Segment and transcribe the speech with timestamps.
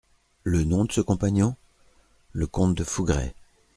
[0.41, 1.55] Le nom de ce compagnon?
[2.33, 3.35] Le comte de Fougueray.